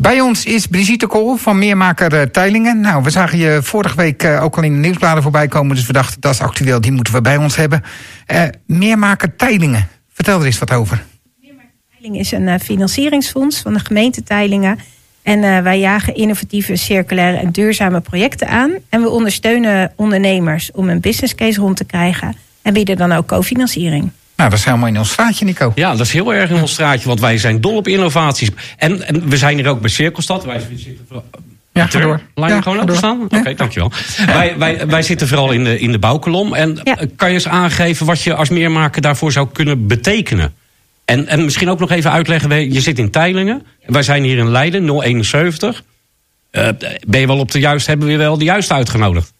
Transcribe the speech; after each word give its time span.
Bij 0.00 0.20
ons 0.20 0.44
is 0.44 0.66
Brigitte 0.66 1.06
Kool 1.06 1.36
van 1.36 1.58
Meermaker 1.58 2.14
uh, 2.14 2.22
Teilingen. 2.22 2.80
Nou, 2.80 3.02
we 3.02 3.10
zagen 3.10 3.38
je 3.38 3.58
vorige 3.62 3.96
week 3.96 4.22
uh, 4.22 4.42
ook 4.42 4.56
al 4.56 4.62
in 4.62 4.72
de 4.72 4.78
nieuwsbladen 4.78 5.22
voorbij 5.22 5.48
komen. 5.48 5.76
Dus 5.76 5.86
we 5.86 5.92
dachten, 5.92 6.20
dat 6.20 6.34
is 6.34 6.40
actueel, 6.40 6.80
die 6.80 6.92
moeten 6.92 7.12
we 7.12 7.20
bij 7.20 7.36
ons 7.36 7.56
hebben. 7.56 7.82
Uh, 8.32 8.42
Meermaker 8.66 9.36
Teilingen, 9.36 9.88
vertel 10.12 10.40
er 10.40 10.46
eens 10.46 10.58
wat 10.58 10.72
over. 10.72 11.04
Meermaker 11.40 11.70
Teilingen 11.90 12.20
is 12.20 12.32
een 12.32 12.60
financieringsfonds 12.60 13.60
van 13.60 13.72
de 13.72 13.78
gemeente 13.78 14.22
Teilingen. 14.22 14.78
En 15.22 15.62
wij 15.62 15.78
jagen 15.78 16.14
innovatieve, 16.14 16.76
circulaire 16.76 17.38
en 17.38 17.50
duurzame 17.50 18.00
projecten 18.00 18.48
aan. 18.48 18.70
En 18.88 19.02
we 19.02 19.08
ondersteunen 19.08 19.92
ondernemers 19.96 20.70
om 20.72 20.88
een 20.88 21.00
business 21.00 21.34
case 21.34 21.60
rond 21.60 21.76
te 21.76 21.84
krijgen. 21.84 22.36
En 22.62 22.72
bieden 22.72 22.96
dan 22.96 23.12
ook 23.12 23.26
cofinanciering. 23.26 24.10
Nou, 24.40 24.52
dat 24.52 24.60
is 24.60 24.64
helemaal 24.64 24.88
in 24.88 24.98
ons 24.98 25.10
straatje, 25.10 25.44
Nico. 25.44 25.72
Ja, 25.74 25.90
dat 25.90 26.06
is 26.06 26.12
heel 26.12 26.34
erg 26.34 26.50
in 26.50 26.60
ons 26.60 26.72
straatje, 26.72 27.08
want 27.08 27.20
wij 27.20 27.38
zijn 27.38 27.60
dol 27.60 27.76
op 27.76 27.88
innovaties. 27.88 28.50
En, 28.76 29.06
en 29.06 29.28
we 29.28 29.36
zijn 29.36 29.56
hier 29.56 29.68
ook 29.68 29.80
bij 29.80 29.90
Cirkelstad. 29.90 30.44
Wij 30.44 30.60
zitten 30.74 31.22
ja, 31.72 31.86
ga 31.86 32.00
door. 32.00 32.20
Laat 32.34 32.50
je 32.50 32.62
gewoon 32.62 32.80
openstaan? 32.80 33.22
Oké, 33.22 33.36
okay, 33.36 33.54
dankjewel. 33.54 33.92
Wij, 34.26 34.58
wij, 34.58 34.86
wij 34.86 35.02
zitten 35.02 35.28
vooral 35.28 35.50
in 35.50 35.64
de, 35.64 35.78
in 35.78 35.92
de 35.92 35.98
bouwkolom. 35.98 36.54
En 36.54 36.80
ja. 36.82 36.96
kan 37.16 37.28
je 37.28 37.34
eens 37.34 37.48
aangeven 37.48 38.06
wat 38.06 38.22
je 38.22 38.34
als 38.34 38.48
meermaker 38.48 39.02
daarvoor 39.02 39.32
zou 39.32 39.48
kunnen 39.52 39.86
betekenen? 39.86 40.54
En, 41.04 41.26
en 41.26 41.44
misschien 41.44 41.68
ook 41.70 41.78
nog 41.78 41.90
even 41.90 42.10
uitleggen, 42.10 42.72
je 42.72 42.80
zit 42.80 42.98
in 42.98 43.10
Teilingen. 43.10 43.66
Wij 43.86 44.02
zijn 44.02 44.22
hier 44.22 44.38
in 44.38 44.50
Leiden, 44.50 45.00
071. 45.02 45.82
Uh, 46.52 46.68
ben 47.06 47.20
je 47.20 47.26
wel 47.26 47.38
op 47.38 47.50
de 47.50 47.58
juiste, 47.58 47.90
hebben 47.90 48.08
we 48.08 48.16
wel 48.16 48.38
de 48.38 48.44
juiste 48.44 48.74
uitgenodigd? 48.74 49.32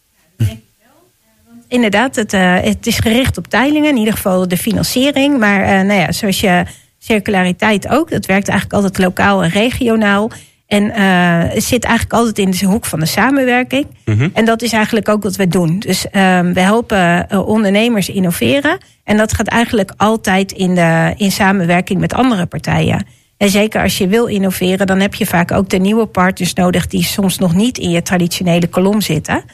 Inderdaad, 1.70 2.16
het, 2.16 2.32
uh, 2.32 2.54
het 2.60 2.86
is 2.86 2.98
gericht 2.98 3.38
op 3.38 3.46
teilingen, 3.46 3.90
in 3.90 3.96
ieder 3.96 4.14
geval 4.14 4.48
de 4.48 4.56
financiering. 4.56 5.38
Maar 5.38 5.60
uh, 5.60 5.68
nou 5.68 6.00
ja, 6.00 6.12
zoals 6.12 6.40
je 6.40 6.64
circulariteit 6.98 7.88
ook, 7.88 8.10
dat 8.10 8.26
werkt 8.26 8.48
eigenlijk 8.48 8.82
altijd 8.82 8.98
lokaal 8.98 9.42
en 9.42 9.50
regionaal. 9.50 10.30
En 10.66 10.84
uh, 10.84 11.60
zit 11.60 11.84
eigenlijk 11.84 12.12
altijd 12.12 12.38
in 12.38 12.50
de 12.50 12.66
hoek 12.66 12.84
van 12.84 13.00
de 13.00 13.06
samenwerking. 13.06 13.86
Mm 14.04 14.18
-hmm. 14.18 14.30
En 14.34 14.44
dat 14.44 14.62
is 14.62 14.72
eigenlijk 14.72 15.08
ook 15.08 15.22
wat 15.22 15.36
we 15.36 15.48
doen. 15.48 15.78
Dus 15.78 16.06
we 16.52 16.60
helpen 16.60 17.26
ondernemers 17.46 18.08
innoveren. 18.08 18.78
En 19.04 19.16
dat 19.16 19.34
gaat 19.34 19.48
eigenlijk 19.48 19.92
altijd 19.96 20.52
in, 20.52 20.74
de, 20.74 21.14
in 21.16 21.32
samenwerking 21.32 22.00
met 22.00 22.14
andere 22.14 22.46
partijen. 22.46 23.06
En 23.40 23.50
zeker 23.50 23.82
als 23.82 23.98
je 23.98 24.06
wil 24.06 24.26
innoveren, 24.26 24.86
dan 24.86 25.00
heb 25.00 25.14
je 25.14 25.26
vaak 25.26 25.52
ook 25.52 25.68
de 25.68 25.78
nieuwe 25.78 26.06
partners 26.06 26.54
nodig 26.54 26.86
die 26.86 27.04
soms 27.04 27.38
nog 27.38 27.54
niet 27.54 27.78
in 27.78 27.90
je 27.90 28.02
traditionele 28.02 28.66
kolom 28.66 29.00
zitten. 29.00 29.44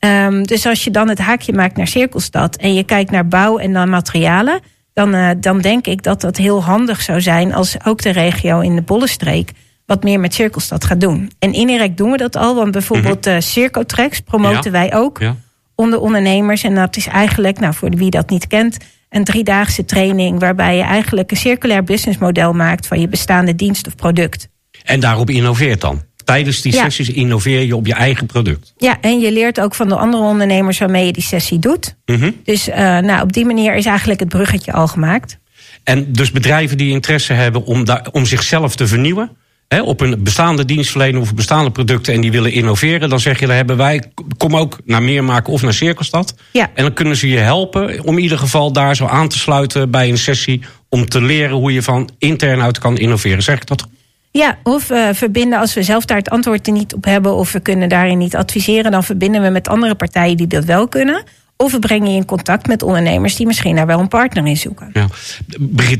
Um, 0.00 0.46
dus 0.46 0.66
als 0.66 0.84
je 0.84 0.90
dan 0.90 1.08
het 1.08 1.18
haakje 1.18 1.52
maakt 1.52 1.76
naar 1.76 1.86
Cirkelstad 1.86 2.56
en 2.56 2.74
je 2.74 2.84
kijkt 2.84 3.10
naar 3.10 3.28
bouw 3.28 3.58
en 3.58 3.72
dan 3.72 3.90
materialen, 3.90 4.60
dan, 4.92 5.14
uh, 5.14 5.30
dan 5.36 5.60
denk 5.60 5.86
ik 5.86 6.02
dat 6.02 6.20
dat 6.20 6.36
heel 6.36 6.64
handig 6.64 7.02
zou 7.02 7.20
zijn 7.20 7.54
als 7.54 7.76
ook 7.84 8.02
de 8.02 8.10
regio 8.10 8.60
in 8.60 8.76
de 8.76 8.82
Bollenstreek 8.82 9.52
wat 9.86 10.02
meer 10.02 10.20
met 10.20 10.34
Cirkelstad 10.34 10.84
gaat 10.84 11.00
doen. 11.00 11.30
En 11.38 11.52
indirect 11.52 11.96
doen 11.96 12.10
we 12.10 12.16
dat 12.16 12.36
al, 12.36 12.54
want 12.54 12.70
bijvoorbeeld 12.70 13.26
uh, 13.26 13.36
Circotracks 13.38 14.20
promoten 14.20 14.64
ja. 14.64 14.70
wij 14.70 14.94
ook 14.94 15.18
ja. 15.20 15.36
onder 15.74 16.00
ondernemers. 16.00 16.62
En 16.62 16.74
dat 16.74 16.96
is 16.96 17.06
eigenlijk, 17.06 17.60
nou 17.60 17.74
voor 17.74 17.90
wie 17.90 18.10
dat 18.10 18.30
niet 18.30 18.46
kent, 18.46 18.76
een 19.10 19.24
driedaagse 19.24 19.84
training 19.84 20.40
waarbij 20.40 20.76
je 20.76 20.82
eigenlijk 20.82 21.30
een 21.30 21.36
circulair 21.36 21.84
businessmodel 21.84 22.52
maakt 22.52 22.86
van 22.86 23.00
je 23.00 23.08
bestaande 23.08 23.54
dienst 23.54 23.86
of 23.86 23.94
product. 23.94 24.48
En 24.84 25.00
daarop 25.00 25.30
innoveert 25.30 25.80
dan? 25.80 26.02
Tijdens 26.28 26.60
die 26.60 26.72
sessies 26.72 27.10
innoveer 27.10 27.60
je 27.60 27.76
op 27.76 27.86
je 27.86 27.94
eigen 27.94 28.26
product. 28.26 28.72
Ja, 28.78 28.96
en 29.00 29.20
je 29.20 29.32
leert 29.32 29.60
ook 29.60 29.74
van 29.74 29.88
de 29.88 29.94
andere 29.94 30.22
ondernemers 30.22 30.78
waarmee 30.78 31.06
je 31.06 31.12
die 31.12 31.22
sessie 31.22 31.58
doet. 31.58 31.96
Mm 32.06 32.16
-hmm. 32.16 32.36
Dus 32.44 32.68
uh, 32.68 32.76
nou, 32.76 33.22
op 33.22 33.32
die 33.32 33.44
manier 33.44 33.74
is 33.74 33.86
eigenlijk 33.86 34.20
het 34.20 34.28
bruggetje 34.28 34.72
al 34.72 34.88
gemaakt. 34.88 35.38
En 35.84 36.12
dus 36.12 36.30
bedrijven 36.30 36.76
die 36.76 36.90
interesse 36.90 37.32
hebben 37.32 37.64
om, 37.64 37.84
daar, 37.84 38.06
om 38.12 38.26
zichzelf 38.26 38.76
te 38.76 38.86
vernieuwen... 38.86 39.30
Hè, 39.68 39.82
op 39.82 40.00
een 40.00 40.22
bestaande 40.22 40.64
dienstverlening 40.64 41.22
of 41.22 41.34
bestaande 41.34 41.70
producten... 41.70 42.14
en 42.14 42.20
die 42.20 42.30
willen 42.30 42.52
innoveren, 42.52 43.08
dan 43.08 43.20
zeg 43.20 43.40
je, 43.40 43.46
dan 43.46 43.56
hebben 43.56 43.76
wij... 43.76 44.02
kom 44.36 44.56
ook 44.56 44.78
naar 44.84 45.02
Meermaken 45.02 45.52
of 45.52 45.62
naar 45.62 45.72
Cirkelstad. 45.72 46.34
Ja. 46.52 46.70
En 46.74 46.82
dan 46.82 46.92
kunnen 46.92 47.16
ze 47.16 47.28
je 47.28 47.38
helpen 47.38 48.04
om 48.04 48.16
in 48.16 48.22
ieder 48.22 48.38
geval 48.38 48.72
daar 48.72 48.96
zo 48.96 49.06
aan 49.06 49.28
te 49.28 49.38
sluiten... 49.38 49.90
bij 49.90 50.08
een 50.08 50.18
sessie 50.18 50.60
om 50.88 51.08
te 51.08 51.22
leren 51.22 51.56
hoe 51.56 51.72
je 51.72 51.82
van 51.82 52.10
intern 52.18 52.62
uit 52.62 52.78
kan 52.78 52.96
innoveren. 52.96 53.42
Zeg 53.42 53.56
ik 53.56 53.66
dat 53.66 53.82
goed? 53.82 53.97
Ja, 54.38 54.58
of 54.62 54.90
uh, 54.90 55.08
verbinden 55.12 55.58
als 55.58 55.74
we 55.74 55.82
zelf 55.82 56.04
daar 56.04 56.16
het 56.16 56.30
antwoord 56.30 56.66
niet 56.66 56.94
op 56.94 57.04
hebben 57.04 57.34
of 57.34 57.52
we 57.52 57.60
kunnen 57.60 57.88
daarin 57.88 58.18
niet 58.18 58.36
adviseren, 58.36 58.90
dan 58.90 59.04
verbinden 59.04 59.42
we 59.42 59.48
met 59.48 59.68
andere 59.68 59.94
partijen 59.94 60.36
die 60.36 60.46
dat 60.46 60.64
wel 60.64 60.88
kunnen. 60.88 61.22
Of 61.56 61.72
we 61.72 61.78
brengen 61.78 62.10
je 62.10 62.16
in 62.16 62.24
contact 62.24 62.66
met 62.66 62.82
ondernemers 62.82 63.36
die 63.36 63.46
misschien 63.46 63.76
daar 63.76 63.86
wel 63.86 64.00
een 64.00 64.08
partner 64.08 64.46
in 64.46 64.56
zoeken. 64.56 64.90
Ja. 64.92 65.06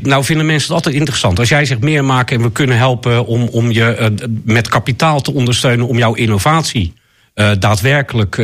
Nou 0.01 0.23
vinden 0.23 0.45
mensen 0.45 0.67
het 0.67 0.75
altijd 0.75 0.95
interessant. 0.95 1.39
Als 1.39 1.49
jij 1.49 1.65
zegt 1.65 1.81
meer 1.81 2.05
maken 2.05 2.35
en 2.35 2.41
we 2.41 2.51
kunnen 2.51 2.77
helpen 2.77 3.25
om, 3.25 3.47
om 3.47 3.71
je 3.71 3.97
uh, 3.99 4.27
met 4.43 4.67
kapitaal 4.67 5.21
te 5.21 5.33
ondersteunen 5.33 5.87
om 5.87 5.97
jouw 5.97 6.13
innovatie 6.13 6.93
uh, 7.35 7.51
daadwerkelijk 7.59 8.35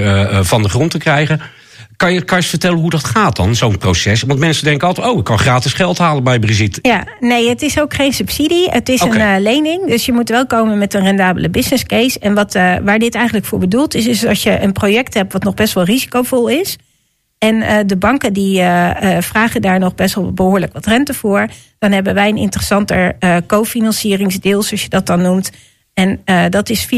van 0.42 0.62
de 0.62 0.70
grond 0.70 0.92
te 0.92 0.98
krijgen. 0.98 1.42
Kan 1.98 2.14
je, 2.14 2.22
kan 2.22 2.38
je 2.38 2.44
eens 2.44 2.50
vertellen 2.50 2.80
hoe 2.80 2.90
dat 2.90 3.04
gaat 3.04 3.36
dan, 3.36 3.56
zo'n 3.56 3.78
proces? 3.78 4.22
Want 4.22 4.40
mensen 4.40 4.64
denken 4.64 4.88
altijd, 4.88 5.08
oh, 5.08 5.18
ik 5.18 5.24
kan 5.24 5.40
gratis 5.40 5.74
geld 5.74 5.98
halen 5.98 6.24
bij 6.24 6.40
Brigitte. 6.40 6.80
Ja, 6.82 7.08
nee, 7.20 7.50
het 7.50 7.62
is 7.62 7.80
ook 7.80 7.94
geen 7.94 8.14
subsidie. 8.14 8.70
Het 8.70 8.90
is 8.90 9.02
okay. 9.02 9.36
een 9.36 9.38
uh, 9.38 9.44
lening. 9.44 9.88
Dus 9.88 10.06
je 10.06 10.12
moet 10.12 10.30
wel 10.30 10.48
komen 10.48 10.78
met 10.78 10.94
een 10.94 11.02
rendabele 11.04 11.50
business 11.50 11.84
case. 11.84 12.20
En 12.20 12.34
wat, 12.34 12.56
uh, 12.56 12.76
waar 12.84 13.00
dit 13.00 13.16
eigenlijk 13.16 13.46
voor 13.46 13.60
bedoeld 13.60 13.94
is, 13.94 14.08
is 14.08 14.26
als 14.26 14.44
je 14.44 14.62
een 14.62 14.72
project 14.72 15.14
hebt 15.14 15.34
wat 15.34 15.44
nog 15.44 15.54
best 15.54 15.74
wel 15.74 15.84
risicovol 15.84 16.48
is. 16.48 16.78
En 17.38 17.56
uh, 17.56 17.78
de 17.86 17.98
banken 17.98 18.34
die 18.34 18.62
vragen 19.20 19.62
daar 19.62 19.80
nog 19.80 19.96
best 19.96 20.16
wel 20.16 20.34
behoorlijk 20.34 20.74
wat 20.74 20.86
rente 20.86 21.14
voor. 21.14 21.48
Dan 21.80 21.92
hebben 21.92 22.14
wij 22.14 22.30
een 22.30 22.38
interessanter 22.38 23.18
cofinancieringsdeel, 23.48 24.64
zoals 24.64 24.84
je 24.84 24.90
dat 24.90 25.06
dan 25.06 25.22
noemt. 25.22 25.52
En 25.94 26.22
dat 26.50 26.70
is 26.70 26.86
4% 26.86 26.90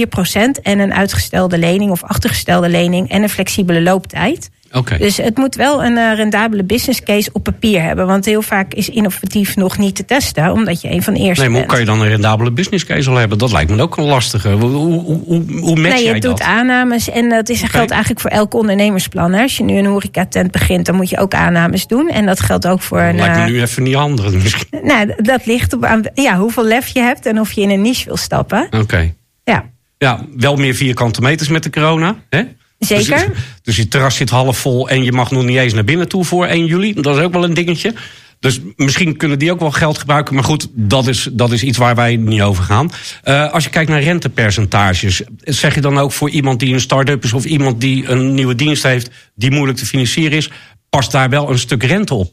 en 0.61 0.79
een 0.79 0.93
uitgestelde 0.93 1.57
lening 1.57 1.91
of 1.91 2.03
achtergestelde 2.03 2.69
lening 2.69 3.09
en 3.09 3.23
een 3.23 3.29
flexibele 3.29 3.81
looptijd. 3.81 4.49
Okay. 4.71 4.97
Dus 4.97 5.17
het 5.17 5.37
moet 5.37 5.55
wel 5.55 5.83
een 5.83 5.97
uh, 5.97 6.15
rendabele 6.15 6.63
business 6.63 7.03
case 7.03 7.29
op 7.33 7.43
papier 7.43 7.81
hebben. 7.81 8.07
Want 8.07 8.25
heel 8.25 8.41
vaak 8.41 8.73
is 8.73 8.89
innovatief 8.89 9.55
nog 9.55 9.77
niet 9.77 9.95
te 9.95 10.05
testen, 10.05 10.51
omdat 10.51 10.81
je 10.81 10.91
een 10.91 11.03
van 11.03 11.13
de 11.13 11.19
eerste 11.19 11.41
Nee, 11.43 11.51
maar 11.51 11.59
hoe 11.59 11.69
kan 11.69 11.79
je 11.79 11.85
dan 11.85 12.01
een 12.01 12.07
rendabele 12.07 12.51
business 12.51 12.85
case 12.85 13.09
al 13.09 13.15
hebben? 13.15 13.37
Dat 13.37 13.51
lijkt 13.51 13.71
me 13.71 13.81
ook 13.81 13.97
een 13.97 14.03
lastige. 14.03 14.51
Hoe, 14.51 14.69
hoe, 14.69 15.01
hoe, 15.25 15.43
hoe 15.59 15.75
match 15.75 15.93
nee, 15.93 16.03
jij 16.03 16.13
je 16.13 16.19
doet 16.19 16.37
dat? 16.37 16.41
aannames 16.41 17.09
en 17.09 17.29
dat 17.29 17.49
is, 17.49 17.59
Oké. 17.59 17.69
geldt 17.69 17.91
eigenlijk 17.91 18.21
voor 18.21 18.29
elk 18.29 18.53
ondernemersplan. 18.53 19.33
Hè. 19.33 19.41
Als 19.41 19.57
je 19.57 19.63
nu 19.63 19.77
een 19.77 19.85
horecatent 19.85 20.51
begint, 20.51 20.85
dan 20.85 20.95
moet 20.95 21.09
je 21.09 21.17
ook 21.17 21.33
aannames 21.33 21.87
doen. 21.87 22.09
En 22.09 22.25
dat 22.25 22.39
geldt 22.39 22.67
ook 22.67 22.81
voor 22.81 23.01
een... 23.01 23.15
lijkt 23.15 23.35
me 23.35 23.41
eh, 23.41 23.47
nu 23.47 23.61
even 23.61 23.83
niet 23.83 23.95
handig. 23.95 24.31
misschien. 24.43 24.79
Nou, 24.83 25.13
dat 25.17 25.45
ligt 25.45 25.73
op 25.73 25.85
aan 25.85 26.03
ja, 26.13 26.37
hoeveel 26.37 26.65
lef 26.65 26.87
je 26.87 26.99
hebt 26.99 27.25
en 27.25 27.39
of 27.39 27.51
je 27.51 27.61
in 27.61 27.69
een 27.69 27.81
niche 27.81 28.05
wil 28.05 28.17
stappen. 28.17 28.67
Oké. 28.71 29.13
Ja, 29.43 29.65
Ja, 29.97 30.25
wel 30.37 30.55
meer 30.55 30.75
vierkante 30.75 31.21
meters 31.21 31.49
met 31.49 31.63
de 31.63 31.69
corona. 31.69 32.15
Hè? 32.29 32.43
Zeker. 32.79 33.27
Dus, 33.27 33.37
dus 33.61 33.75
je 33.75 33.87
terras 33.87 34.15
zit 34.15 34.29
half 34.29 34.57
vol 34.57 34.89
en 34.89 35.03
je 35.03 35.11
mag 35.11 35.31
nog 35.31 35.43
niet 35.43 35.57
eens 35.57 35.73
naar 35.73 35.83
binnen 35.83 36.07
toe 36.07 36.25
voor 36.25 36.45
1 36.45 36.65
juli. 36.65 36.93
Dat 36.93 37.17
is 37.17 37.23
ook 37.23 37.33
wel 37.33 37.43
een 37.43 37.53
dingetje. 37.53 37.93
Dus 38.39 38.59
misschien 38.75 39.17
kunnen 39.17 39.39
die 39.39 39.51
ook 39.51 39.59
wel 39.59 39.71
geld 39.71 39.97
gebruiken. 39.97 40.35
Maar 40.35 40.43
goed, 40.43 40.67
dat 40.71 41.07
is, 41.07 41.29
dat 41.31 41.51
is 41.51 41.63
iets 41.63 41.77
waar 41.77 41.95
wij 41.95 42.15
niet 42.15 42.41
over 42.41 42.63
gaan. 42.63 42.91
Uh, 43.23 43.51
als 43.51 43.63
je 43.63 43.69
kijkt 43.69 43.89
naar 43.89 44.01
rentepercentages, 44.01 45.21
zeg 45.43 45.75
je 45.75 45.81
dan 45.81 45.97
ook 45.97 46.11
voor 46.11 46.29
iemand 46.29 46.59
die 46.59 46.73
een 46.73 46.79
start-up 46.79 47.23
is 47.23 47.33
of 47.33 47.45
iemand 47.45 47.81
die 47.81 48.09
een 48.09 48.33
nieuwe 48.33 48.55
dienst 48.55 48.83
heeft 48.83 49.09
die 49.35 49.51
moeilijk 49.51 49.77
te 49.77 49.85
financieren 49.85 50.37
is, 50.37 50.51
past 50.89 51.11
daar 51.11 51.29
wel 51.29 51.49
een 51.49 51.59
stuk 51.59 51.83
rente 51.83 52.13
op? 52.13 52.31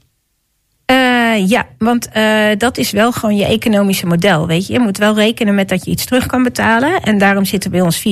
Uh, 0.91 1.49
ja, 1.49 1.67
want 1.79 2.09
uh, 2.17 2.49
dat 2.59 2.79
is 2.79 2.91
wel 2.91 3.13
gewoon 3.13 3.37
je 3.37 3.45
economische 3.45 4.07
model. 4.07 4.47
Weet 4.47 4.67
je, 4.67 4.73
je 4.73 4.79
moet 4.79 4.99
wel 4.99 5.15
rekenen 5.15 5.55
met 5.55 5.69
dat 5.69 5.85
je 5.85 5.91
iets 5.91 6.05
terug 6.05 6.27
kan 6.27 6.43
betalen. 6.43 7.01
En 7.01 7.19
daarom 7.19 7.45
zitten 7.45 7.71
bij 7.71 7.81
ons 7.81 7.99
4%. 7.99 8.03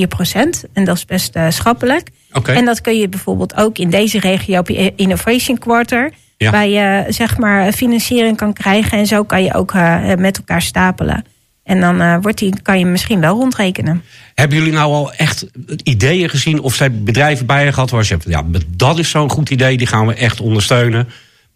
En 0.73 0.83
dat 0.83 0.95
is 0.95 1.05
best 1.05 1.37
schappelijk. 1.49 2.09
Okay. 2.33 2.55
En 2.55 2.65
dat 2.65 2.81
kun 2.81 2.97
je 2.99 3.09
bijvoorbeeld 3.09 3.57
ook 3.57 3.77
in 3.77 3.89
deze 3.89 4.19
regio 4.19 4.59
op 4.59 4.69
je 4.69 4.93
Innovation 4.95 5.57
Quarter. 5.57 6.11
Ja. 6.37 6.51
Waar 6.51 6.67
je 6.67 7.05
zeg 7.09 7.37
maar 7.37 7.71
financiering 7.71 8.37
kan 8.37 8.53
krijgen. 8.53 8.97
En 8.97 9.05
zo 9.05 9.23
kan 9.23 9.43
je 9.43 9.53
ook 9.53 9.73
met 10.17 10.37
elkaar 10.37 10.61
stapelen. 10.61 11.25
En 11.63 11.79
dan 11.79 12.21
wordt 12.21 12.37
die, 12.37 12.61
kan 12.61 12.79
je 12.79 12.85
misschien 12.85 13.19
wel 13.19 13.35
rondrekenen. 13.35 14.03
Hebben 14.35 14.57
jullie 14.57 14.73
nou 14.73 14.91
al 14.91 15.13
echt 15.13 15.45
ideeën 15.83 16.29
gezien 16.29 16.61
of 16.61 16.75
zijn 16.75 17.03
bedrijven 17.03 17.45
bij 17.45 17.65
je 17.65 17.73
gehad 17.73 17.89
waar 17.89 18.03
je 18.03 18.13
hebt, 18.13 18.25
ja, 18.27 18.43
dat 18.67 18.99
is 18.99 19.09
zo'n 19.09 19.29
goed 19.29 19.49
idee, 19.49 19.77
die 19.77 19.87
gaan 19.87 20.07
we 20.07 20.13
echt 20.13 20.41
ondersteunen. 20.41 21.09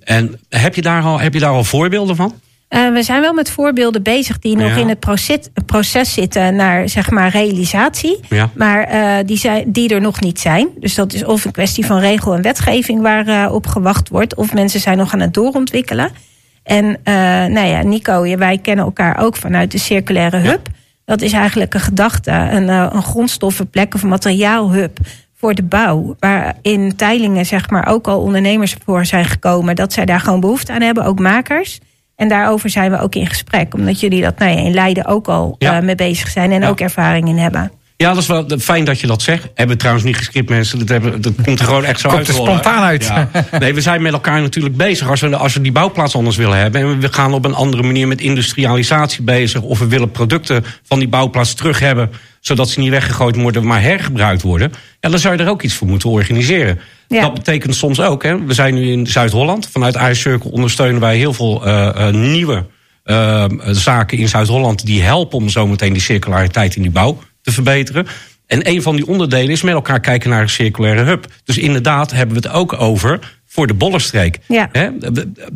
En 0.04 0.40
heb 0.50 0.76
je 0.76 0.82
daar 0.82 1.04
al, 1.04 1.20
heb 1.20 1.34
je 1.34 1.40
daar 1.40 1.52
al 1.52 1.64
voorbeelden 1.64 2.16
van? 2.16 2.34
Uh, 2.70 2.94
we 2.94 3.04
zijn 3.04 3.22
wel 3.22 3.34
met 3.34 3.50
voorbeelden 3.50 4.04
bezig 4.04 4.40
die 4.40 4.56
nog 4.56 4.76
in 4.76 4.90
het 4.90 5.00
proces, 5.00 5.40
proces 5.66 6.14
zitten 6.14 6.56
naar 6.56 6.90
zeg 6.90 7.10
maar 7.10 7.30
realisatie. 7.30 8.20
Ja. 8.30 8.50
Maar 8.56 8.94
uh, 8.94 9.26
die, 9.26 9.38
zijn, 9.38 9.72
die 9.72 9.90
er 9.90 10.02
nog 10.02 10.22
niet 10.22 10.40
zijn. 10.40 10.68
Dus 10.80 10.96
dat 10.96 11.14
is 11.14 11.24
of 11.24 11.46
een 11.46 11.52
kwestie 11.52 11.86
van 11.86 12.00
regel 12.00 12.34
en 12.34 12.42
wetgeving 12.42 13.02
waar 13.02 13.28
uh, 13.28 13.54
op 13.54 13.68
gewacht 13.68 14.10
wordt. 14.10 14.36
Of 14.36 14.54
mensen 14.54 14.80
zijn 14.80 14.98
nog 14.98 15.14
aan 15.14 15.20
het 15.20 15.34
doorontwikkelen. 15.34 16.10
En 16.64 17.00
nou 17.54 17.68
ja, 17.68 17.84
Nico, 17.84 18.38
wij 18.38 18.58
kennen 18.58 18.86
elkaar 18.86 19.20
ook 19.20 19.36
vanuit 19.36 19.72
de 19.72 19.78
circulaire 19.78 20.38
hub. 20.38 20.68
Dat 21.06 21.22
is 21.22 21.32
eigenlijk 21.32 21.74
een 21.74 21.80
gedachte, 21.80 22.32
een, 22.32 22.68
een 22.68 23.04
grondstoffenplek 23.04 23.94
of 23.94 24.04
materiaalhub 24.04 24.98
voor 25.36 25.54
de 25.54 25.64
bouw. 25.64 26.16
Waar 26.20 26.56
in 26.62 26.96
Teilingen 26.96 27.46
zeg 27.46 27.70
maar 27.70 27.88
ook 27.88 28.08
al 28.08 28.22
ondernemers 28.22 28.76
voor 28.86 29.06
zijn 29.06 29.26
gekomen. 29.26 29.76
Dat 29.76 29.94
zij 29.94 30.06
daar 30.06 30.20
gewoon 30.20 30.40
behoefte 30.40 30.72
aan 30.74 30.82
hebben, 30.82 31.04
ook 31.04 31.20
makers. 31.20 31.80
En 32.18 32.28
daarover 32.28 32.70
zijn 32.70 32.92
we 32.92 33.00
ook 33.00 33.16
in 33.16 33.28
gesprek. 33.28 33.74
Omdat 33.74 34.00
jullie 34.00 34.22
dat 34.22 34.40
nou 34.40 34.52
ja, 34.52 34.58
in 34.58 34.74
Leiden 34.74 35.06
ook 35.06 35.28
al 35.28 35.56
Ja. 35.60 35.78
uh, 35.78 35.84
mee 35.84 35.96
bezig 35.96 36.30
zijn 36.30 36.52
en 36.52 36.62
Ja. 36.62 36.68
ook 36.68 36.80
ervaring 36.80 37.28
in 37.28 37.38
hebben. 37.38 37.72
Ja, 37.98 38.10
dat 38.14 38.18
is 38.22 38.28
wel 38.28 38.46
fijn 38.60 38.86
dat 38.86 39.00
je 39.00 39.08
dat 39.08 39.22
zegt. 39.22 39.44
Hebben 39.44 39.68
we 39.68 39.76
trouwens 39.76 40.06
niet 40.06 40.18
gescript, 40.18 40.50
mensen. 40.50 40.80
Dat, 40.80 40.88
hebben, 40.90 41.22
dat 41.22 41.34
komt 41.44 41.60
er 41.60 41.66
gewoon 41.66 41.86
echt 41.86 42.00
zo 42.00 42.08
Komt 42.10 42.20
uit. 42.20 42.28
er 42.28 42.34
spontaan 42.34 42.84
uit. 42.84 43.04
Ja. 43.06 43.30
Nee, 43.60 43.74
we 43.74 43.82
zijn 43.82 44.02
met 44.02 44.14
elkaar 44.14 44.42
natuurlijk 44.42 44.78
bezig. 44.78 45.10
Als 45.10 45.22
we, 45.22 45.36
als 45.38 45.54
we 45.54 45.62
die 45.62 45.72
bouwplaats 45.72 46.16
anders 46.16 46.36
willen 46.38 46.58
hebben... 46.58 46.82
en 46.82 47.00
we 47.00 47.14
gaan 47.14 47.34
op 47.34 47.46
een 47.46 47.54
andere 47.56 47.84
manier 47.84 48.08
met 48.08 48.22
industrialisatie 48.22 49.24
bezig... 49.24 49.62
of 49.62 49.80
we 49.80 49.88
willen 49.88 50.12
producten 50.12 50.64
van 50.84 51.00
die 51.00 51.08
bouwplaats 51.08 51.54
terug 51.54 51.80
hebben... 51.80 52.12
zodat 52.48 52.70
ze 52.70 52.80
niet 52.80 52.90
weggegooid 52.90 53.36
worden, 53.36 53.66
maar 53.66 53.82
hergebruikt 53.82 54.42
worden... 54.42 54.72
Ja, 55.00 55.10
dan 55.10 55.20
zou 55.20 55.38
je 55.38 55.44
er 55.44 55.50
ook 55.50 55.62
iets 55.62 55.74
voor 55.74 55.88
moeten 55.88 56.10
organiseren. 56.10 56.80
Ja. 57.08 57.22
Dat 57.22 57.34
betekent 57.34 57.76
soms 57.76 58.02
ook... 58.02 58.24
Hè, 58.24 58.46
we 58.46 58.54
zijn 58.54 58.74
nu 58.74 58.92
in 58.92 59.08
Zuid-Holland. 59.08 59.70
Vanuit 59.72 59.96
iCircle 59.96 60.52
ondersteunen 60.52 61.02
wij 61.02 61.18
heel 61.18 61.34
veel 61.34 61.66
eh, 61.66 62.08
eh, 62.08 62.14
nieuwe... 62.14 62.66
eh, 63.04 63.46
zaken 63.72 64.18
in 64.18 64.28
Zuid-Holland 64.28 64.86
die 64.86 65.02
helpen 65.02 65.38
om 65.38 65.50
zometeen 65.50 65.94
die 65.94 66.02
circulariteit 66.02 66.76
in 66.76 66.82
die 66.82 66.92
bouw 66.92 67.20
te 67.42 67.52
verbeteren. 67.52 68.08
En 68.46 68.70
een 68.70 68.82
van 68.82 68.96
die 68.96 69.08
onderdelen 69.08 69.52
is 69.52 69.62
met 69.62 69.74
elkaar 69.74 70.00
kijken 70.00 70.30
naar 70.30 70.42
een 70.42 70.50
circulaire 70.50 71.04
hub. 71.04 71.26
Dus 71.44 71.58
inderdaad 71.58 72.12
hebben 72.12 72.42
we 72.42 72.48
het 72.48 72.58
ook 72.58 72.82
over 72.82 73.20
voor 73.46 73.68
de 73.68 73.74
Bollenstreek. 73.74 74.40
Ja. 74.48 74.70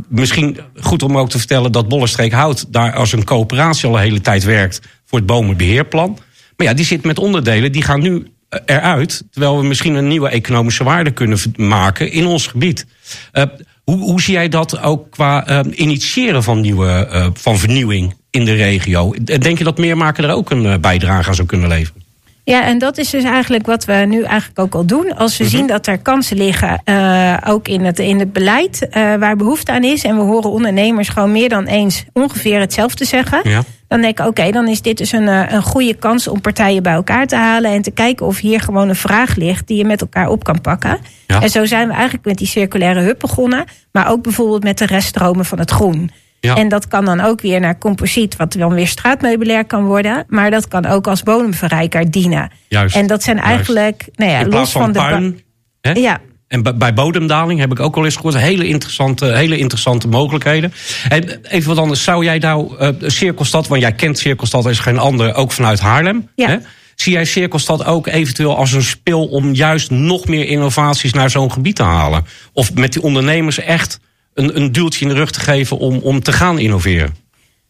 Misschien 0.08 0.58
goed 0.80 1.04
om 1.04 1.18
ook 1.18 1.30
te 1.30 1.38
vertellen 1.38 1.72
dat 1.72 1.88
Bollenstreek 1.88 2.32
Hout 2.32 2.66
daar 2.74 2.94
als 2.94 3.12
een 3.14 3.24
coöperatie 3.24 3.90
al 3.90 3.96
een 3.96 4.02
hele 4.02 4.22
tijd 4.22 4.44
werkt 4.44 4.82
voor 5.06 5.18
het 5.18 5.28
bomenbeheerplan. 5.28 6.18
Maar 6.62 6.70
ja, 6.70 6.76
die 6.76 6.86
zit 6.86 7.04
met 7.04 7.20
onderdelen 7.20 7.72
die 7.72 7.82
gaan 7.82 8.02
nu 8.02 8.28
eh, 8.50 8.60
eruit, 8.66 9.24
terwijl 9.32 9.58
we 9.58 9.68
misschien 9.68 9.96
een 9.96 10.08
nieuwe 10.08 10.30
economische 10.30 10.84
waarde 10.84 11.12
kunnen 11.12 11.40
maken 11.56 12.12
in 12.12 12.26
ons 12.26 12.48
gebied. 12.48 12.86
Eh, 13.32 13.44
hoe, 13.84 13.98
hoe 13.98 14.22
zie 14.22 14.34
jij 14.34 14.50
dat 14.50 14.82
ook 14.82 15.12
qua 15.12 15.48
eh, 15.48 15.60
initiëren 15.72 16.44
van, 16.44 16.62
nieuwe, 16.62 17.32
van 17.34 17.58
vernieuwing 17.58 18.14
in 18.30 18.46
de 18.46 18.54
regio? 18.54 19.14
Denk 19.24 19.58
je 19.58 19.64
dat 19.64 19.78
meermaken 19.78 20.24
er 20.24 20.36
ook 20.36 20.50
een 20.50 20.82
bijdrage 20.82 21.28
aan 21.28 21.36
zou 21.36 21.48
kunnen 21.48 21.68
leveren? 21.68 22.02
Ja, 22.44 22.66
en 22.66 22.78
dat 22.78 22.98
is 22.98 23.10
dus 23.10 23.24
eigenlijk 23.24 23.66
wat 23.66 23.86
we 23.86 23.94
nu 23.94 24.24
eigenlijk 24.24 24.60
ook 24.60 24.76
al 24.76 24.86
doen. 24.86 25.16
Als 25.16 25.34
Mhm. 25.34 25.44
we 25.44 25.50
zien 25.50 25.68
dat 25.68 25.88
er 25.88 25.98
kansen 25.98 26.38
liggen, 26.38 26.82
uh, 26.86 27.38
ook 27.48 27.68
in 27.68 27.86
het, 27.86 28.00
in 28.00 28.20
het 28.20 28.34
beleid, 28.34 28.82
uh, 28.82 29.16
waar 29.16 29.36
behoefte 29.36 29.72
aan 29.72 29.84
is. 29.84 30.04
En 30.04 30.16
we 30.16 30.22
horen 30.22 30.52
ondernemers 30.52 31.10
gewoon 31.10 31.32
meer 31.32 31.50
dan 31.50 31.66
eens 31.66 32.04
ongeveer 32.14 32.60
hetzelfde 32.60 33.06
zeggen. 33.06 33.50
Ja. 33.50 33.64
Dan 33.92 34.02
denk 34.02 34.20
ik, 34.20 34.26
oké, 34.26 34.40
okay, 34.40 34.52
dan 34.52 34.68
is 34.68 34.82
dit 34.82 34.98
dus 34.98 35.12
een, 35.12 35.28
uh, 35.28 35.52
een 35.52 35.62
goede 35.62 35.94
kans 35.94 36.28
om 36.28 36.42
partijen 36.42 36.84
bij 36.84 36.94
elkaar 36.94 37.28
te 37.28 37.36
halen. 37.36 37.72
En 37.72 37.82
te 37.82 37.92
kijken 37.92 38.26
of 38.26 38.38
hier 38.38 38.62
gewoon 38.62 38.90
een 38.90 38.96
vraag 38.96 39.36
ligt 39.36 39.68
die 39.68 39.78
je 39.78 39.86
met 39.86 40.02
elkaar 40.02 40.30
op 40.30 40.44
kan 40.44 40.62
pakken. 40.62 40.98
Ja. 41.28 41.42
En 41.42 41.50
zo 41.50 41.66
zijn 41.66 41.88
we 41.88 41.94
eigenlijk 41.94 42.26
met 42.26 42.38
die 42.38 42.48
circulaire 42.48 43.00
hub 43.00 43.20
begonnen. 43.20 43.64
Maar 43.92 44.10
ook 44.10 44.24
bijvoorbeeld 44.24 44.64
met 44.64 44.78
de 44.78 44.86
reststromen 44.86 45.46
van 45.46 45.60
het 45.60 45.72
groen. 45.72 46.12
Ja. 46.40 46.56
En 46.56 46.68
dat 46.68 46.88
kan 46.88 47.06
dan 47.06 47.20
ook 47.20 47.42
weer 47.42 47.60
naar 47.60 47.78
composiet, 47.78 48.36
wat 48.36 48.52
dan 48.54 48.74
weer 48.74 48.88
straatmeubilair 48.88 49.66
kan 49.66 49.86
worden. 49.86 50.24
Maar 50.28 50.52
dat 50.52 50.68
kan 50.68 50.86
ook 50.86 51.08
als 51.08 51.24
bodemverrijker 51.24 52.12
dienen. 52.12 52.52
Juist. 52.68 52.96
En 52.96 53.08
dat 53.08 53.24
zijn 53.24 53.40
eigenlijk, 53.40 54.08
nou 54.16 54.32
ja, 54.32 54.46
los 54.46 54.72
van, 54.72 54.82
van 54.82 54.92
de. 54.92 55.00
puin. 55.00 55.42
Hè? 55.82 55.92
Ja, 55.92 56.20
En 56.52 56.78
bij- 56.78 56.94
bodemdaling 56.94 57.60
heb 57.60 57.72
ik 57.72 57.80
ook 57.80 57.96
al 57.96 58.06
eens 58.06 58.16
gehoord. 58.16 58.38
Hele 58.38 58.68
interessante, 58.68 59.26
hele 59.26 59.58
interessante 59.58 60.08
mogelijkheden. 60.08 60.74
En 61.10 61.46
even 61.50 61.70
wat 61.70 61.78
anders. 61.78 62.04
Zou 62.04 62.24
jij 62.24 62.38
nou 62.38 62.78
eh, 62.78 62.90
Cirkelstad, 63.00 63.68
want 63.68 63.82
jij 63.82 63.92
kent 63.92 64.18
Cirkelstad 64.18 64.66
als 64.66 64.80
geen 64.80 64.98
ander, 64.98 65.36
ook 65.36 65.52
vanuit 65.52 65.80
Haarlem. 65.80 66.30
Ja. 66.36 66.48
Hè? 66.48 66.58
Zie 66.96 67.14
jij 67.14 67.26
Cirkelstad 67.26 67.86
ook 67.86 68.08
eventueel 68.08 68.58
als 68.58 68.72
een 68.72 68.84
spil 68.84 69.26
om 69.26 69.54
juist 69.54 69.90
nog 69.92 70.28
meer 70.28 70.48
innovaties 70.48 71.14
naar 71.14 71.30
zo'n 71.30 71.52
gebied 71.52 71.76
te 71.76 71.84
halen? 71.84 72.26
Of 72.54 72.74
met 72.74 72.94
die 72.94 73.02
ondernemers 73.02 73.60
echt 73.60 74.00
een, 74.34 74.58
een 74.58 74.72
duwtje 74.72 75.02
in 75.06 75.08
de 75.12 75.18
rug 75.18 75.32
te 75.32 75.40
geven 75.40 75.78
om, 75.78 75.98
om 75.98 76.22
te 76.22 76.32
gaan 76.32 76.60
innoveren? 76.60 77.16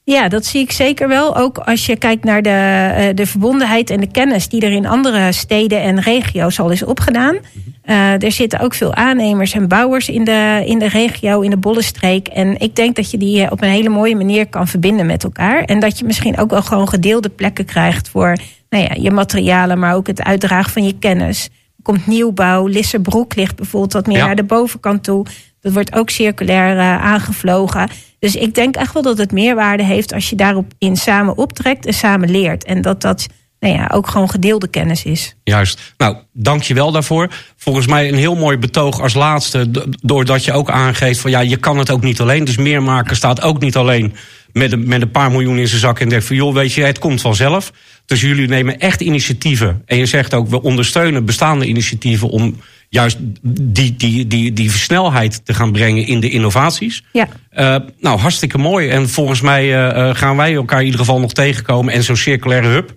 Ja, 0.04 0.28
dat 0.28 0.46
zie 0.46 0.62
ik 0.62 0.72
zeker 0.72 1.08
wel. 1.08 1.38
Ook 1.38 1.58
als 1.58 1.86
je 1.86 1.96
kijkt 1.96 2.24
naar 2.24 2.42
de, 2.42 2.50
eh, 2.96 3.16
de 3.16 3.26
verbondenheid 3.26 3.90
en 3.90 4.00
de 4.00 4.12
kennis 4.12 4.48
die 4.48 4.62
er 4.62 4.72
in 4.72 4.86
andere 4.86 5.32
steden 5.32 5.82
en 5.82 6.02
regio's 6.02 6.60
al 6.60 6.70
is 6.70 6.84
opgedaan. 6.84 7.38
Uh, 7.86 8.24
er 8.24 8.32
zitten 8.32 8.60
ook 8.60 8.74
veel 8.74 8.94
aannemers 8.94 9.54
en 9.54 9.68
bouwers 9.68 10.10
in 10.10 10.24
de, 10.24 10.64
in 10.66 10.80
de 10.80 10.88
regio, 10.88 11.42
in 11.42 11.50
de 11.50 11.58
Bollenstreek. 11.58 12.28
En 12.28 12.60
ik 12.60 12.76
denk 12.76 12.96
dat 12.96 13.12
je 13.12 13.18
die 13.18 13.44
eh, 13.44 13.52
op 13.52 13.62
een 13.62 13.70
hele 13.70 13.90
mooie 13.90 14.16
manier 14.16 14.48
kan 14.48 14.68
verbinden 14.68 15.06
met 15.06 15.24
elkaar. 15.24 15.64
En 15.64 15.80
dat 15.80 16.00
je 16.00 16.06
misschien 16.06 16.38
ook 16.38 16.50
wel 16.50 16.62
gewoon 16.62 16.90
gedeelde 16.90 17.30
plekken 17.30 17.66
krijgt 17.66 18.10
voor 18.10 18.38
nou 18.70 18.84
ja, 18.84 18.96
je 19.00 19.12
materialen, 19.12 19.80
maar 19.80 19.96
ook 19.96 20.08
het 20.08 20.24
uitdragen 20.24 20.72
van 20.72 20.86
je 20.86 20.98
kennis. 21.00 21.46
Er 21.46 21.84
komt 21.84 22.08
nieuwbouw, 22.08 22.68
Lissebroek 22.68 23.36
ligt 23.36 23.56
bijvoorbeeld 23.56 23.94
wat 23.94 24.08
meer 24.08 24.18
Ja. 24.18 24.26
naar 24.26 24.36
de 24.36 24.44
bovenkant 24.44 25.04
toe. 25.04 25.26
Dat 25.62 25.74
wordt 25.74 25.96
ook 25.96 26.10
circulair 26.10 26.76
uh, 26.76 27.04
aangevlogen. 27.04 27.90
Dus 28.20 28.36
ik 28.36 28.56
denk 28.56 28.76
echt 28.76 28.94
wel 28.94 29.04
dat 29.04 29.18
het 29.18 29.32
meerwaarde 29.32 29.84
heeft 29.84 30.14
als 30.14 30.30
je 30.30 30.36
daarop 30.36 30.72
in 30.78 30.96
samen 30.96 31.38
optrekt 31.38 31.86
en 31.86 31.94
samen 31.94 32.32
leert. 32.32 32.64
En 32.64 32.82
dat 32.82 33.02
dat 33.02 33.28
nou 33.62 33.76
ja, 33.76 33.90
ook 33.94 34.08
gewoon 34.08 34.30
gedeelde 34.30 34.68
kennis 34.68 35.04
is. 35.04 35.36
Juist. 35.44 35.94
Nou, 35.98 36.18
dank 36.34 36.64
je 36.64 36.74
wel 36.74 36.92
daarvoor. 36.92 37.30
Volgens 37.58 37.88
mij 37.88 38.08
een 38.08 38.16
heel 38.16 38.36
mooi 38.36 38.58
betoog 38.58 39.02
als 39.02 39.14
laatste. 39.14 39.72
Doordat 40.02 40.46
je 40.46 40.54
ook 40.54 40.70
aangeeft 40.70 41.20
van 41.20 41.32
ja, 41.32 41.40
je 41.40 41.58
kan 41.58 41.78
het 41.78 41.90
ook 41.90 42.02
niet 42.02 42.20
alleen. 42.20 42.44
Dus 42.44 42.58
meermaker 42.58 43.16
staat 43.16 43.42
ook 43.42 43.60
niet 43.60 43.76
alleen 43.76 44.14
met 44.54 44.72
een, 44.72 44.88
met 44.88 45.02
een 45.02 45.12
paar 45.12 45.32
miljoen 45.32 45.58
in 45.58 45.68
zijn 45.68 45.80
zak. 45.80 46.00
En 46.00 46.10
denkt 46.10 46.26
van 46.26 46.36
joh, 46.36 46.54
weet 46.54 46.74
je, 46.74 46.84
het 46.84 47.00
komt 47.00 47.22
vanzelf. 47.22 47.72
Dus 48.06 48.22
jullie 48.22 48.48
nemen 48.48 48.80
echt 48.80 49.02
initiatieven. 49.02 49.82
En 49.86 49.98
je 49.98 50.06
zegt 50.06 50.34
ook, 50.34 50.48
we 50.48 50.62
ondersteunen 50.62 51.26
bestaande 51.26 51.66
initiatieven 51.66 52.30
om 52.30 52.56
juist 52.90 53.18
die, 53.42 53.96
die, 53.96 54.28
die, 54.28 54.54
die 54.54 54.72
versnelheid 54.72 55.46
te 55.46 55.54
gaan 55.54 55.72
brengen 55.72 56.08
in 56.08 56.20
de 56.20 56.30
innovaties. 56.30 57.04
Ja. 57.12 57.28
Uh, 57.58 57.76
nou, 58.00 58.20
hartstikke 58.20 58.58
mooi. 58.58 58.90
En 58.90 59.10
volgens 59.10 59.42
mij 59.42 59.66
uh, 59.66 59.98
uh, 59.98 60.16
gaan 60.16 60.36
wij 60.36 60.54
elkaar 60.54 60.80
in 60.80 60.86
ieder 60.86 61.00
geval 61.00 61.20
nog 61.20 61.34
tegenkomen. 61.34 61.94
En 61.94 62.04
zo'n 62.04 62.16
circulaire 62.16 62.68
hub. 62.68 62.94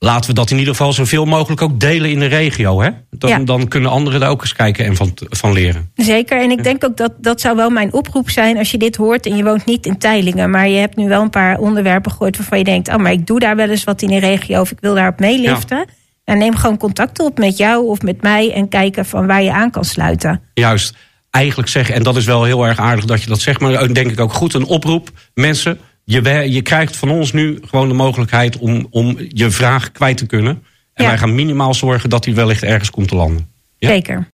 Laten 0.00 0.30
we 0.30 0.36
dat 0.36 0.50
in 0.50 0.58
ieder 0.58 0.74
geval 0.74 0.92
zoveel 0.92 1.24
mogelijk 1.24 1.62
ook 1.62 1.80
delen 1.80 2.10
in 2.10 2.18
de 2.18 2.26
regio. 2.26 2.80
Hè? 2.82 2.90
Dan, 3.10 3.30
Ja. 3.30 3.38
dan 3.38 3.68
kunnen 3.68 3.90
anderen 3.90 4.20
daar 4.20 4.30
ook 4.30 4.40
eens 4.40 4.54
kijken 4.54 4.84
en 4.84 4.96
van, 4.96 5.12
van 5.14 5.52
leren. 5.52 5.90
Zeker. 5.94 6.40
En 6.40 6.50
ik 6.50 6.62
denk 6.64 6.84
ook 6.84 6.96
dat 6.96 7.12
dat 7.20 7.40
zou 7.40 7.56
wel 7.56 7.70
mijn 7.70 7.92
oproep 7.92 8.30
zijn 8.30 8.58
als 8.58 8.70
je 8.70 8.78
dit 8.78 8.96
hoort 8.96 9.26
en 9.26 9.36
je 9.36 9.44
woont 9.44 9.64
niet 9.64 9.86
in 9.86 9.98
Teilingen. 9.98 10.50
Maar 10.50 10.68
je 10.68 10.78
hebt 10.78 10.96
nu 10.96 11.08
wel 11.08 11.22
een 11.22 11.30
paar 11.30 11.58
onderwerpen 11.58 12.10
gehoord 12.10 12.36
waarvan 12.36 12.58
je 12.58 12.64
denkt, 12.64 12.88
oh, 12.88 12.96
maar 12.96 13.12
ik 13.12 13.26
doe 13.26 13.38
daar 13.38 13.56
wel 13.56 13.68
eens 13.68 13.84
wat 13.84 14.02
in 14.02 14.08
de 14.08 14.18
regio 14.18 14.60
of 14.60 14.70
ik 14.70 14.78
wil 14.80 14.94
daarop 14.94 15.20
meeliften. 15.20 15.86
En 16.24 16.38
neem 16.38 16.56
gewoon 16.56 16.76
contact 16.78 17.20
op 17.20 17.38
met 17.38 17.56
jou 17.56 17.86
of 17.86 18.02
met 18.02 18.22
mij 18.22 18.52
en 18.52 18.68
kijken 18.68 19.04
van 19.06 19.26
waar 19.26 19.42
je 19.42 19.52
aan 19.52 19.70
kan 19.70 19.84
sluiten. 19.84 20.40
Juist. 20.54 20.94
Eigenlijk 21.30 21.68
zeggen, 21.68 21.94
en 21.94 22.02
dat 22.02 22.16
is 22.16 22.24
wel 22.24 22.44
heel 22.44 22.66
erg 22.66 22.78
aardig 22.78 23.04
dat 23.04 23.22
je 23.22 23.28
dat 23.28 23.40
zegt, 23.40 23.60
maar 23.60 23.92
denk 23.92 24.10
ik 24.10 24.20
ook 24.20 24.32
goed 24.32 24.54
een 24.54 24.64
oproep. 24.64 25.10
Mensen, 25.34 25.78
je, 26.08 26.50
je 26.50 26.62
krijgt 26.62 26.96
van 26.96 27.10
ons 27.10 27.32
nu 27.32 27.58
gewoon 27.64 27.88
de 27.88 27.94
mogelijkheid 27.94 28.58
om, 28.58 28.86
om 28.90 29.16
je 29.28 29.50
vraag 29.50 29.92
kwijt 29.92 30.16
te 30.16 30.26
kunnen. 30.26 30.62
En 30.94 31.04
Ja. 31.04 31.10
wij 31.10 31.18
gaan 31.18 31.34
minimaal 31.34 31.74
zorgen 31.74 32.10
dat 32.10 32.24
die 32.24 32.34
wellicht 32.34 32.62
ergens 32.62 32.90
komt 32.90 33.08
te 33.08 33.14
landen. 33.14 33.48
Ja? 33.78 33.88
Zeker. 33.88 34.26